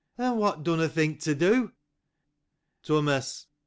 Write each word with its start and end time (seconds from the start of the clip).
—And 0.17 0.39
what 0.39 0.63
do 0.63 0.75
you 0.77 0.87
think 0.87 1.19
to 1.21 1.35
do? 1.35 1.73
Thomas. 2.81 3.45